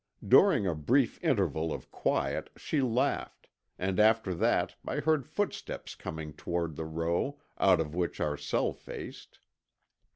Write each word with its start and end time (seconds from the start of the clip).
During 0.27 0.65
a 0.65 0.73
brief 0.73 1.23
interval 1.23 1.71
of 1.71 1.91
quiet 1.91 2.49
she 2.57 2.81
laughed, 2.81 3.49
and 3.77 3.99
after 3.99 4.33
that 4.33 4.73
I 4.83 4.95
heard 4.99 5.27
footsteps 5.27 5.93
coming 5.93 6.33
toward 6.33 6.75
the 6.75 6.85
row, 6.85 7.39
out 7.59 7.79
of 7.79 7.93
which 7.93 8.19
our 8.19 8.35
cell 8.35 8.73
faced. 8.73 9.37